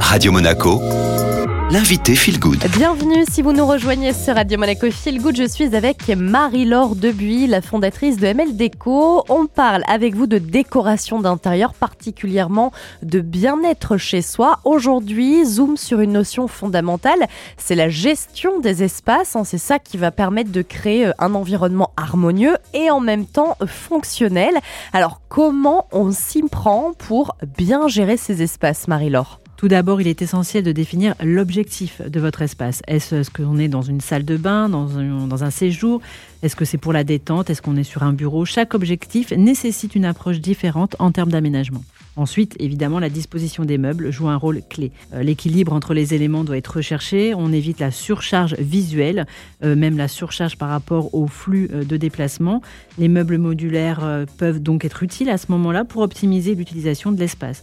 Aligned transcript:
Radio 0.00 0.32
Monaco, 0.32 0.80
l'invité 1.70 2.14
Feel 2.14 2.38
Good. 2.38 2.64
Bienvenue 2.76 3.24
si 3.28 3.42
vous 3.42 3.52
nous 3.52 3.66
rejoignez 3.66 4.12
sur 4.12 4.36
Radio 4.36 4.58
Monaco 4.58 4.88
Feel 4.90 5.20
Good. 5.20 5.36
Je 5.36 5.48
suis 5.48 5.74
avec 5.74 6.08
Marie-Laure 6.08 6.94
Debuy, 6.94 7.48
la 7.48 7.60
fondatrice 7.60 8.18
de 8.18 8.26
ML 8.26 8.56
Déco. 8.56 9.24
On 9.28 9.46
parle 9.46 9.82
avec 9.88 10.14
vous 10.14 10.28
de 10.28 10.38
décoration 10.38 11.20
d'intérieur, 11.20 11.74
particulièrement 11.74 12.72
de 13.02 13.20
bien-être 13.20 13.96
chez 13.96 14.22
soi. 14.22 14.60
Aujourd'hui, 14.64 15.44
zoom 15.44 15.76
sur 15.76 16.00
une 16.00 16.12
notion 16.12 16.46
fondamentale, 16.46 17.26
c'est 17.56 17.74
la 17.74 17.88
gestion 17.88 18.60
des 18.60 18.84
espaces. 18.84 19.34
Hein. 19.34 19.42
C'est 19.44 19.58
ça 19.58 19.80
qui 19.80 19.96
va 19.96 20.12
permettre 20.12 20.52
de 20.52 20.62
créer 20.62 21.06
euh, 21.06 21.12
un 21.18 21.34
environnement 21.34 21.90
harmonieux 21.96 22.56
et 22.74 22.90
en 22.90 23.00
même 23.00 23.26
temps 23.26 23.56
fonctionnel. 23.66 24.54
Alors, 24.92 25.20
comment 25.28 25.88
on 25.90 26.12
s'y 26.12 26.42
prend 26.42 26.92
pour 26.96 27.36
bien 27.58 27.88
gérer 27.88 28.16
ces 28.16 28.42
espaces, 28.42 28.86
Marie-Laure? 28.86 29.40
Tout 29.56 29.68
d'abord, 29.68 30.00
il 30.00 30.08
est 30.08 30.22
essentiel 30.22 30.64
de 30.64 30.72
définir 30.72 31.14
l'objectif 31.22 32.02
de 32.02 32.20
votre 32.20 32.42
espace. 32.42 32.82
Est-ce 32.86 33.22
ce 33.22 33.30
qu'on 33.30 33.58
est 33.58 33.68
dans 33.68 33.82
une 33.82 34.00
salle 34.00 34.24
de 34.24 34.36
bain, 34.36 34.68
dans 34.68 34.98
un, 34.98 35.26
dans 35.26 35.44
un 35.44 35.50
séjour? 35.50 36.00
Est-ce 36.42 36.56
que 36.56 36.64
c'est 36.64 36.78
pour 36.78 36.92
la 36.92 37.04
détente? 37.04 37.48
Est-ce 37.48 37.62
qu'on 37.62 37.76
est 37.76 37.84
sur 37.84 38.02
un 38.02 38.12
bureau? 38.12 38.44
Chaque 38.44 38.74
objectif 38.74 39.32
nécessite 39.32 39.94
une 39.94 40.04
approche 40.04 40.40
différente 40.40 40.96
en 40.98 41.10
termes 41.10 41.30
d'aménagement. 41.30 41.82
Ensuite, 42.16 42.56
évidemment, 42.58 42.98
la 42.98 43.10
disposition 43.10 43.64
des 43.64 43.76
meubles 43.76 44.10
joue 44.10 44.28
un 44.28 44.36
rôle 44.36 44.62
clé. 44.68 44.90
Euh, 45.12 45.22
l'équilibre 45.22 45.72
entre 45.74 45.92
les 45.92 46.14
éléments 46.14 46.44
doit 46.44 46.56
être 46.56 46.76
recherché. 46.76 47.34
On 47.34 47.52
évite 47.52 47.78
la 47.78 47.90
surcharge 47.90 48.54
visuelle, 48.58 49.26
euh, 49.62 49.76
même 49.76 49.98
la 49.98 50.08
surcharge 50.08 50.56
par 50.56 50.70
rapport 50.70 51.14
au 51.14 51.26
flux 51.26 51.68
euh, 51.72 51.84
de 51.84 51.96
déplacement. 51.98 52.62
Les 52.98 53.08
meubles 53.08 53.36
modulaires 53.36 54.26
peuvent 54.38 54.62
donc 54.62 54.84
être 54.84 55.02
utiles 55.02 55.28
à 55.28 55.36
ce 55.36 55.46
moment-là 55.52 55.84
pour 55.84 56.02
optimiser 56.02 56.54
l'utilisation 56.54 57.12
de 57.12 57.20
l'espace. 57.20 57.62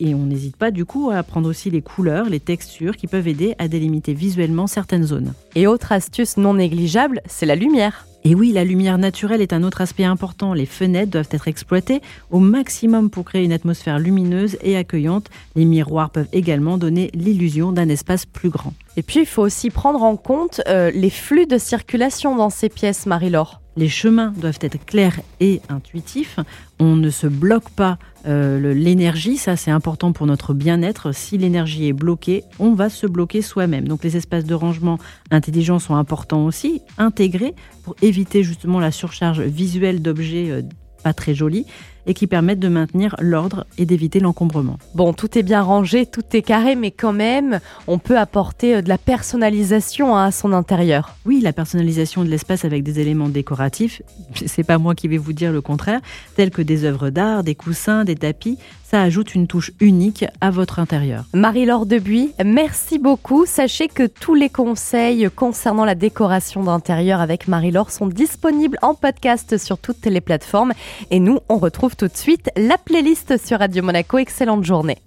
Et 0.00 0.14
on 0.14 0.26
n'hésite 0.26 0.56
pas 0.56 0.70
du 0.70 0.84
coup 0.84 1.10
à 1.10 1.22
prendre 1.22 1.48
aussi 1.48 1.70
les 1.70 1.82
couleurs, 1.82 2.28
les 2.30 2.40
textures 2.40 2.96
qui 2.96 3.06
peuvent 3.06 3.28
aider 3.28 3.54
à 3.58 3.68
délimiter 3.68 4.14
visuellement 4.14 4.66
certaines 4.66 5.04
zones. 5.04 5.34
Et 5.54 5.66
autre 5.66 5.92
astuce 5.92 6.36
non 6.36 6.54
négligeable, 6.54 7.20
c'est 7.26 7.46
la 7.46 7.56
lumière. 7.56 8.06
Et 8.24 8.34
oui, 8.34 8.50
la 8.50 8.64
lumière 8.64 8.98
naturelle 8.98 9.40
est 9.40 9.52
un 9.52 9.62
autre 9.62 9.80
aspect 9.80 10.02
important. 10.02 10.52
Les 10.52 10.66
fenêtres 10.66 11.12
doivent 11.12 11.28
être 11.30 11.46
exploitées 11.46 12.00
au 12.30 12.40
maximum 12.40 13.08
pour 13.08 13.24
créer 13.24 13.44
une 13.44 13.52
atmosphère 13.52 14.00
lumineuse 14.00 14.56
et 14.62 14.76
accueillante. 14.76 15.28
Les 15.54 15.64
miroirs 15.64 16.10
peuvent 16.10 16.28
également 16.32 16.76
donner 16.76 17.10
l'illusion 17.14 17.70
d'un 17.70 17.88
espace 17.88 18.26
plus 18.26 18.50
grand. 18.50 18.72
Et 18.96 19.02
puis, 19.02 19.20
il 19.20 19.26
faut 19.26 19.42
aussi 19.42 19.70
prendre 19.70 20.02
en 20.02 20.16
compte 20.16 20.60
euh, 20.66 20.90
les 20.92 21.10
flux 21.10 21.46
de 21.46 21.58
circulation 21.58 22.34
dans 22.34 22.50
ces 22.50 22.68
pièces, 22.68 23.06
Marie-Laure. 23.06 23.60
Les 23.76 23.88
chemins 23.88 24.32
doivent 24.36 24.58
être 24.62 24.84
clairs 24.84 25.20
et 25.40 25.60
intuitifs. 25.68 26.38
On 26.78 26.96
ne 26.96 27.10
se 27.10 27.26
bloque 27.26 27.68
pas 27.70 27.98
euh, 28.26 28.72
l'énergie, 28.72 29.36
ça 29.36 29.56
c'est 29.56 29.70
important 29.70 30.12
pour 30.12 30.26
notre 30.26 30.54
bien-être. 30.54 31.12
Si 31.12 31.36
l'énergie 31.36 31.88
est 31.88 31.92
bloquée, 31.92 32.44
on 32.58 32.72
va 32.72 32.88
se 32.88 33.06
bloquer 33.06 33.42
soi-même. 33.42 33.86
Donc 33.86 34.02
les 34.02 34.16
espaces 34.16 34.44
de 34.44 34.54
rangement 34.54 34.98
intelligents 35.30 35.78
sont 35.78 35.94
importants 35.94 36.46
aussi, 36.46 36.80
intégrés 36.96 37.54
pour 37.84 37.94
éviter 38.00 38.42
justement 38.42 38.80
la 38.80 38.90
surcharge 38.90 39.40
visuelle 39.42 40.00
d'objets 40.00 40.50
euh, 40.50 40.62
pas 41.02 41.12
très 41.12 41.34
jolis 41.34 41.66
et 42.06 42.14
qui 42.14 42.26
permettent 42.26 42.60
de 42.60 42.68
maintenir 42.68 43.16
l'ordre 43.20 43.66
et 43.78 43.86
d'éviter 43.86 44.20
l'encombrement. 44.20 44.78
Bon, 44.94 45.12
tout 45.12 45.38
est 45.38 45.42
bien 45.42 45.62
rangé, 45.62 46.06
tout 46.06 46.24
est 46.32 46.42
carré, 46.42 46.76
mais 46.76 46.90
quand 46.90 47.12
même, 47.12 47.60
on 47.86 47.98
peut 47.98 48.18
apporter 48.18 48.76
euh, 48.76 48.82
de 48.82 48.88
la 48.88 48.98
personnalisation 48.98 50.16
hein, 50.16 50.26
à 50.26 50.30
son 50.30 50.52
intérieur. 50.52 51.16
Oui, 51.24 51.40
la 51.40 51.52
personnalisation 51.52 52.24
de 52.24 52.28
l'espace 52.28 52.64
avec 52.64 52.82
des 52.82 53.00
éléments 53.00 53.28
décoratifs, 53.28 54.02
c'est 54.46 54.64
pas 54.64 54.78
moi 54.78 54.94
qui 54.94 55.08
vais 55.08 55.18
vous 55.18 55.32
dire 55.32 55.52
le 55.52 55.60
contraire, 55.60 56.00
tels 56.36 56.50
que 56.50 56.62
des 56.62 56.84
œuvres 56.84 57.10
d'art, 57.10 57.42
des 57.42 57.54
coussins, 57.54 58.04
des 58.04 58.16
tapis, 58.16 58.58
ça 58.88 59.02
ajoute 59.02 59.34
une 59.34 59.48
touche 59.48 59.72
unique 59.80 60.24
à 60.40 60.52
votre 60.52 60.78
intérieur. 60.78 61.24
Marie-Laure 61.34 61.86
Debuy, 61.86 62.32
merci 62.44 63.00
beaucoup. 63.00 63.44
Sachez 63.44 63.88
que 63.88 64.06
tous 64.06 64.34
les 64.34 64.48
conseils 64.48 65.28
concernant 65.34 65.84
la 65.84 65.96
décoration 65.96 66.62
d'intérieur 66.62 67.20
avec 67.20 67.48
Marie-Laure 67.48 67.90
sont 67.90 68.06
disponibles 68.06 68.78
en 68.82 68.94
podcast 68.94 69.58
sur 69.58 69.78
toutes 69.78 70.06
les 70.06 70.20
plateformes. 70.20 70.72
Et 71.10 71.18
nous, 71.18 71.40
on 71.48 71.58
retrouve 71.58 71.95
tout 71.96 72.08
de 72.08 72.16
suite 72.16 72.50
la 72.56 72.78
playlist 72.78 73.36
sur 73.44 73.58
Radio 73.58 73.82
Monaco. 73.82 74.18
Excellente 74.18 74.64
journée. 74.64 74.98